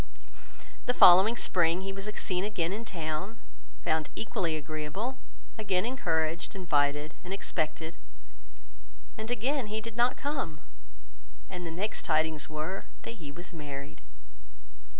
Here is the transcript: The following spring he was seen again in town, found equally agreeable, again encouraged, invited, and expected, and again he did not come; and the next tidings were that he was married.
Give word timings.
The 0.87 0.95
following 0.95 1.37
spring 1.37 1.81
he 1.81 1.93
was 1.93 2.09
seen 2.15 2.43
again 2.43 2.73
in 2.73 2.85
town, 2.85 3.37
found 3.83 4.09
equally 4.15 4.55
agreeable, 4.57 5.19
again 5.59 5.85
encouraged, 5.85 6.55
invited, 6.55 7.13
and 7.23 7.31
expected, 7.31 7.97
and 9.15 9.29
again 9.29 9.67
he 9.67 9.79
did 9.79 9.95
not 9.95 10.17
come; 10.17 10.59
and 11.51 11.67
the 11.67 11.69
next 11.69 12.01
tidings 12.01 12.49
were 12.49 12.85
that 13.03 13.21
he 13.21 13.31
was 13.31 13.53
married. 13.53 14.01